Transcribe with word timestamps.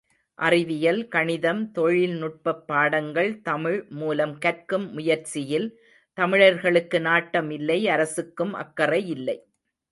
அறிவியல், 0.39 1.07
கணிதம், 1.07 1.71
தொழில்நுட்பப் 1.71 2.63
பாடங்கள் 2.67 3.41
தமிழ் 3.41 3.77
மூலம் 3.91 4.37
கற்கும் 4.37 4.87
முயற்சியில் 4.93 5.69
தமிழர்களுக்கு 6.17 7.01
நாட்டம் 7.01 7.51
இல்லை 7.51 7.89
அரசுக்கும் 7.89 8.53
அக்கறை 8.55 9.01
இல்லை. 9.07 9.37